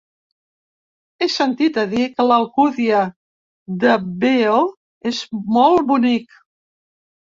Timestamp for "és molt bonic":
5.11-6.41